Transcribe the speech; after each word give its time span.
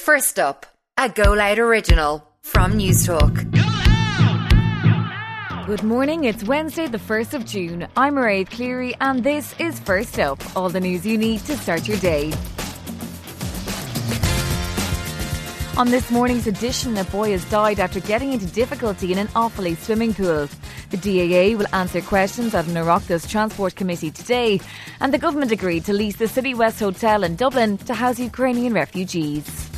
First 0.00 0.38
up, 0.38 0.64
a 0.96 1.10
Go 1.10 1.34
Loud 1.34 1.58
original 1.58 2.26
from 2.40 2.72
Newstalk. 2.72 3.34
Good 5.66 5.82
morning, 5.82 6.24
it's 6.24 6.42
Wednesday, 6.42 6.86
the 6.86 6.96
1st 6.96 7.34
of 7.34 7.44
June. 7.44 7.86
I'm 7.98 8.14
Mairead 8.14 8.50
Cleary, 8.50 8.94
and 9.02 9.22
this 9.22 9.54
is 9.60 9.78
First 9.78 10.18
Up, 10.18 10.40
all 10.56 10.70
the 10.70 10.80
news 10.80 11.04
you 11.04 11.18
need 11.18 11.40
to 11.40 11.56
start 11.56 11.86
your 11.86 11.98
day. 11.98 12.32
On 15.76 15.90
this 15.90 16.10
morning's 16.10 16.46
edition, 16.46 16.96
a 16.96 17.04
boy 17.04 17.32
has 17.32 17.44
died 17.50 17.78
after 17.78 18.00
getting 18.00 18.32
into 18.32 18.46
difficulty 18.46 19.12
in 19.12 19.18
an 19.18 19.28
Offaly 19.28 19.76
swimming 19.76 20.14
pool. 20.14 20.48
The 20.88 20.96
DAA 20.96 21.58
will 21.58 21.72
answer 21.74 22.00
questions 22.00 22.54
at 22.54 22.66
an 22.66 22.74
Oireachtas 22.74 23.28
Transport 23.28 23.76
Committee 23.76 24.10
today, 24.10 24.60
and 25.00 25.12
the 25.12 25.18
government 25.18 25.52
agreed 25.52 25.84
to 25.84 25.92
lease 25.92 26.16
the 26.16 26.26
City 26.26 26.54
West 26.54 26.80
Hotel 26.80 27.22
in 27.22 27.36
Dublin 27.36 27.76
to 27.78 27.92
house 27.92 28.18
Ukrainian 28.18 28.72
refugees. 28.72 29.69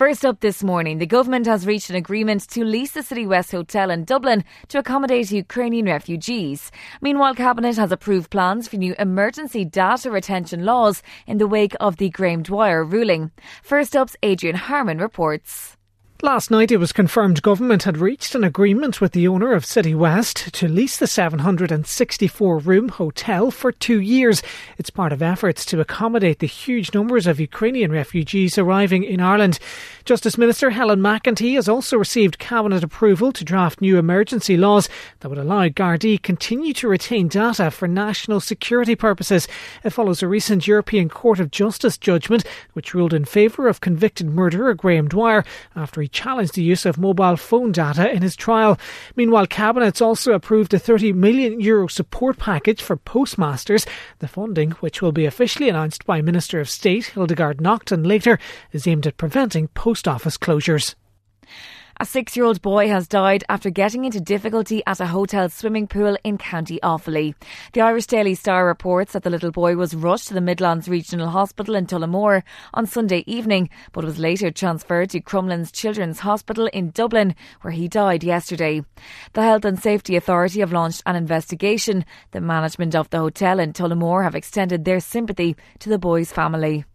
First 0.00 0.24
up 0.24 0.40
this 0.40 0.64
morning, 0.64 0.96
the 0.96 1.04
government 1.04 1.44
has 1.44 1.66
reached 1.66 1.90
an 1.90 1.94
agreement 1.94 2.48
to 2.52 2.64
lease 2.64 2.92
the 2.92 3.02
City 3.02 3.26
West 3.26 3.52
Hotel 3.52 3.90
in 3.90 4.04
Dublin 4.04 4.44
to 4.68 4.78
accommodate 4.78 5.30
Ukrainian 5.30 5.84
refugees. 5.84 6.72
Meanwhile, 7.02 7.34
Cabinet 7.34 7.76
has 7.76 7.92
approved 7.92 8.30
plans 8.30 8.66
for 8.66 8.78
new 8.78 8.94
emergency 8.98 9.62
data 9.66 10.10
retention 10.10 10.64
laws 10.64 11.02
in 11.26 11.36
the 11.36 11.46
wake 11.46 11.76
of 11.80 11.98
the 11.98 12.08
Graham 12.08 12.42
Dwyer 12.42 12.82
ruling. 12.82 13.30
First 13.62 13.94
up's 13.94 14.16
Adrian 14.22 14.56
Harmon 14.56 14.96
reports. 14.96 15.76
Last 16.22 16.50
night 16.50 16.70
it 16.70 16.76
was 16.76 16.92
confirmed 16.92 17.40
government 17.40 17.84
had 17.84 17.96
reached 17.96 18.34
an 18.34 18.44
agreement 18.44 19.00
with 19.00 19.12
the 19.12 19.26
owner 19.26 19.54
of 19.54 19.64
City 19.64 19.94
West 19.94 20.52
to 20.52 20.68
lease 20.68 20.98
the 20.98 21.06
764 21.06 22.58
room 22.58 22.90
hotel 22.90 23.50
for 23.50 23.72
two 23.72 24.00
years. 24.00 24.42
It's 24.76 24.90
part 24.90 25.14
of 25.14 25.22
efforts 25.22 25.64
to 25.66 25.80
accommodate 25.80 26.40
the 26.40 26.46
huge 26.46 26.92
numbers 26.92 27.26
of 27.26 27.40
Ukrainian 27.40 27.90
refugees 27.90 28.58
arriving 28.58 29.02
in 29.02 29.22
Ireland. 29.22 29.58
Justice 30.04 30.36
Minister 30.36 30.68
Helen 30.68 31.00
McEntee 31.00 31.54
has 31.54 31.70
also 31.70 31.96
received 31.96 32.38
cabinet 32.38 32.84
approval 32.84 33.32
to 33.32 33.42
draft 33.42 33.80
new 33.80 33.96
emergency 33.96 34.58
laws 34.58 34.90
that 35.20 35.30
would 35.30 35.38
allow 35.38 35.68
Gardaí 35.68 36.22
continue 36.22 36.74
to 36.74 36.88
retain 36.88 37.28
data 37.28 37.70
for 37.70 37.88
national 37.88 38.40
security 38.40 38.94
purposes. 38.94 39.48
It 39.84 39.90
follows 39.90 40.22
a 40.22 40.28
recent 40.28 40.66
European 40.66 41.08
Court 41.08 41.40
of 41.40 41.50
Justice 41.50 41.96
judgment 41.96 42.44
which 42.74 42.92
ruled 42.92 43.14
in 43.14 43.24
favour 43.24 43.68
of 43.68 43.80
convicted 43.80 44.26
murderer 44.26 44.74
Graham 44.74 45.08
Dwyer 45.08 45.46
after 45.74 46.02
he 46.02 46.09
challenged 46.12 46.54
the 46.54 46.62
use 46.62 46.86
of 46.86 46.98
mobile 46.98 47.36
phone 47.36 47.72
data 47.72 48.10
in 48.10 48.22
his 48.22 48.36
trial. 48.36 48.78
Meanwhile, 49.16 49.46
Cabinet's 49.46 50.00
also 50.00 50.32
approved 50.32 50.74
a 50.74 50.78
30 50.78 51.12
million 51.12 51.60
euro 51.60 51.86
support 51.86 52.38
package 52.38 52.82
for 52.82 52.96
postmasters. 52.96 53.86
The 54.18 54.28
funding, 54.28 54.72
which 54.72 55.02
will 55.02 55.12
be 55.12 55.26
officially 55.26 55.68
announced 55.68 56.06
by 56.06 56.22
Minister 56.22 56.60
of 56.60 56.68
State 56.68 57.06
Hildegarde 57.06 57.60
Naughton 57.60 58.04
later, 58.04 58.38
is 58.72 58.86
aimed 58.86 59.06
at 59.06 59.16
preventing 59.16 59.68
post 59.68 60.06
office 60.06 60.36
closures. 60.36 60.94
A 62.00 62.06
six 62.06 62.34
year 62.34 62.46
old 62.46 62.62
boy 62.62 62.88
has 62.88 63.06
died 63.06 63.44
after 63.50 63.68
getting 63.68 64.06
into 64.06 64.22
difficulty 64.22 64.82
at 64.86 65.00
a 65.00 65.06
hotel 65.06 65.50
swimming 65.50 65.86
pool 65.86 66.16
in 66.24 66.38
County 66.38 66.80
Offaly. 66.82 67.34
The 67.74 67.82
Irish 67.82 68.06
Daily 68.06 68.34
Star 68.34 68.66
reports 68.66 69.12
that 69.12 69.22
the 69.22 69.28
little 69.28 69.50
boy 69.50 69.76
was 69.76 69.94
rushed 69.94 70.28
to 70.28 70.34
the 70.34 70.40
Midlands 70.40 70.88
Regional 70.88 71.28
Hospital 71.28 71.74
in 71.74 71.84
Tullamore 71.84 72.42
on 72.72 72.86
Sunday 72.86 73.22
evening, 73.26 73.68
but 73.92 74.02
was 74.02 74.18
later 74.18 74.50
transferred 74.50 75.10
to 75.10 75.20
Crumlin's 75.20 75.70
Children's 75.70 76.20
Hospital 76.20 76.68
in 76.68 76.88
Dublin, 76.88 77.34
where 77.60 77.72
he 77.72 77.86
died 77.86 78.24
yesterday. 78.24 78.82
The 79.34 79.42
Health 79.42 79.66
and 79.66 79.78
Safety 79.78 80.16
Authority 80.16 80.60
have 80.60 80.72
launched 80.72 81.02
an 81.04 81.16
investigation. 81.16 82.06
The 82.30 82.40
management 82.40 82.94
of 82.94 83.10
the 83.10 83.18
hotel 83.18 83.60
in 83.60 83.74
Tullamore 83.74 84.24
have 84.24 84.34
extended 84.34 84.86
their 84.86 85.00
sympathy 85.00 85.54
to 85.80 85.90
the 85.90 85.98
boy's 85.98 86.32
family. 86.32 86.86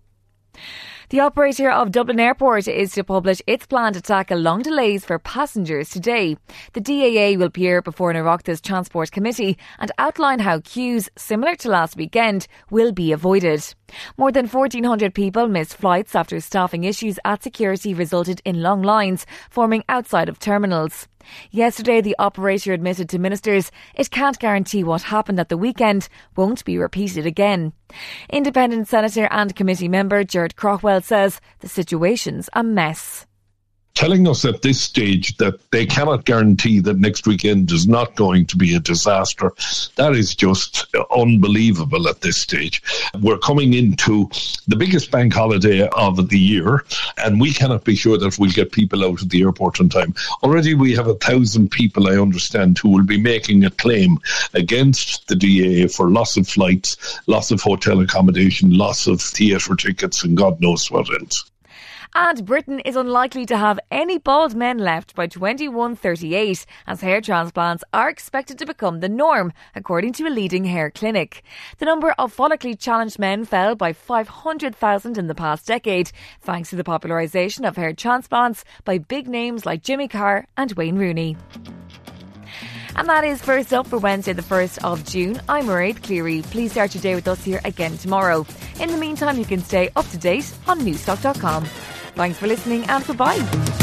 The 1.09 1.19
operator 1.19 1.69
of 1.69 1.91
Dublin 1.91 2.19
Airport 2.19 2.67
is 2.67 2.93
to 2.93 3.03
publish 3.03 3.39
its 3.45 3.67
plan 3.67 3.93
to 3.93 4.01
tackle 4.01 4.39
long 4.39 4.63
delays 4.63 5.05
for 5.05 5.19
passengers 5.19 5.89
today. 5.89 6.35
The 6.73 6.81
DAA 6.81 7.37
will 7.37 7.45
appear 7.45 7.83
before 7.83 8.09
an 8.09 8.17
Oireachtas 8.17 8.59
Transport 8.59 9.11
Committee 9.11 9.55
and 9.77 9.91
outline 9.99 10.39
how 10.39 10.61
queues, 10.61 11.07
similar 11.15 11.55
to 11.57 11.69
last 11.69 11.95
weekend, 11.95 12.47
will 12.71 12.91
be 12.91 13.11
avoided. 13.11 13.75
More 14.18 14.31
than 14.31 14.47
1,400 14.47 15.13
people 15.13 15.47
missed 15.47 15.78
flights 15.78 16.16
after 16.16 16.40
staffing 16.40 16.84
issues 16.84 17.19
at 17.23 17.44
security 17.44 17.94
resulted 17.94 18.41
in 18.46 18.62
long 18.62 18.81
lines 18.81 19.25
forming 19.50 19.84
outside 19.90 20.29
of 20.29 20.40
terminals. 20.40 21.07
Yesterday, 21.51 22.01
the 22.01 22.16
operator 22.19 22.74
admitted 22.74 23.09
to 23.09 23.19
ministers 23.19 23.72
it 23.95 24.12
can't 24.12 24.40
guarantee 24.40 24.84
what 24.84 25.03
happened 25.03 25.40
at 25.40 25.50
the 25.50 25.57
weekend 25.57 26.07
won't 26.35 26.63
be 26.66 26.78
repeated 26.78 27.25
again. 27.25 27.74
Independent 28.29 28.88
Senator 28.88 29.28
and 29.31 29.56
committee 29.56 29.88
member 29.88 30.24
Gerard 30.24 30.56
Craughwell 30.56 31.01
says 31.01 31.41
the 31.59 31.69
situation's 31.69 32.50
a 32.53 32.63
mess 32.63 33.25
telling 33.95 34.28
us 34.28 34.44
at 34.45 34.61
this 34.61 34.81
stage 34.81 35.35
that 35.38 35.72
they 35.72 35.85
cannot 35.85 36.25
guarantee 36.25 36.79
that 36.81 36.97
next 36.97 37.25
weekend 37.25 37.72
is 37.72 37.88
not 37.88 38.16
going 38.16 38.45
to 38.45 38.57
be 38.57 38.75
a 38.75 38.79
disaster. 38.79 39.53
That 39.95 40.13
is 40.13 40.35
just 40.35 40.85
unbelievable 41.16 42.07
at 42.07 42.22
this 42.22 42.38
stage. 42.38 42.83
We're 43.22 43.38
coming 43.38 43.73
into 43.73 44.29
the 44.67 44.75
biggest 44.75 45.11
bank 45.11 45.33
holiday 45.33 45.88
of 45.88 46.29
the 46.29 46.38
year, 46.38 46.85
and 47.17 47.39
we 47.39 47.53
cannot 47.53 47.85
be 47.85 47.95
sure 47.95 48.17
that 48.17 48.38
we'll 48.38 48.51
get 48.51 48.73
people 48.73 49.06
out 49.06 49.22
of 49.22 49.29
the 49.29 49.41
airport 49.41 49.79
on 49.79 49.89
time. 49.89 50.13
Already 50.44 50.75
we 50.75 50.94
have 50.94 51.07
a 51.07 51.16
thousand 51.16 51.72
people, 51.72 52.09
I 52.09 52.17
understand, 52.17 52.77
who 52.77 52.89
will 52.89 53.06
be 53.06 53.19
making 53.19 53.63
a 53.63 53.72
claim 53.72 54.19
against 54.53 55.27
the 55.29 55.35
DAA 55.35 55.94
for 55.94 56.09
loss 56.09 56.35
of 56.35 56.47
flights, 56.47 57.19
loss 57.27 57.50
of 57.50 57.62
hotel 57.62 58.01
accommodation, 58.01 58.77
loss 58.77 59.07
of 59.07 59.22
theatre 59.22 59.75
tickets, 59.75 60.23
and 60.23 60.35
God 60.35 60.59
knows 60.59 60.91
what 60.91 61.07
else. 61.19 61.50
And 62.17 62.45
Britain 62.45 62.79
is 62.79 62.95
unlikely 62.95 63.45
to 63.47 63.57
have 63.57 63.77
any 63.91 64.17
bald 64.17 64.55
men 64.55 64.77
left 64.77 65.15
by 65.15 65.27
2138, 65.27 66.65
as 66.87 67.01
hair 67.01 67.19
transplants 67.19 67.83
are 67.93 68.09
expected 68.09 68.57
to 68.57 68.65
become 68.65 69.01
the 69.01 69.09
norm, 69.09 69.51
according 69.75 70.13
to 70.13 70.25
a 70.25 70.29
leading 70.29 70.63
hair 70.63 70.89
clinic. 70.89 71.43
The 71.77 71.83
number 71.83 72.15
of 72.17 72.33
follically 72.33 72.79
challenged 72.79 73.19
men 73.19 73.43
fell 73.43 73.75
by 73.75 73.91
500,000 73.91 75.17
in 75.17 75.27
the 75.27 75.35
past 75.35 75.67
decade, 75.67 76.09
thanks 76.39 76.69
to 76.69 76.77
the 76.77 76.85
popularisation 76.85 77.65
of 77.65 77.75
hair 77.75 77.91
transplants 77.91 78.63
by 78.85 78.97
big 78.97 79.27
names 79.27 79.65
like 79.65 79.83
Jimmy 79.83 80.07
Carr 80.07 80.47
and 80.55 80.71
Wayne 80.71 80.97
Rooney. 80.97 81.35
And 82.95 83.09
that 83.09 83.25
is 83.25 83.41
first 83.41 83.73
up 83.73 83.87
for 83.87 83.97
Wednesday, 83.97 84.31
the 84.31 84.41
1st 84.41 84.85
of 84.85 85.03
June. 85.03 85.41
I'm 85.49 85.65
Mairead 85.65 86.01
Cleary. 86.01 86.43
Please 86.43 86.71
start 86.71 86.95
your 86.95 87.01
day 87.01 87.15
with 87.15 87.27
us 87.27 87.43
here 87.43 87.59
again 87.65 87.97
tomorrow. 87.97 88.45
In 88.79 88.89
the 88.89 88.97
meantime, 88.97 89.37
you 89.37 89.43
can 89.43 89.59
stay 89.59 89.89
up 89.97 90.07
to 90.11 90.17
date 90.17 90.49
on 90.65 90.79
newstalk.com. 90.79 91.65
Thanks 92.15 92.39
for 92.39 92.47
listening 92.47 92.85
and 92.85 93.05
goodbye. 93.05 93.75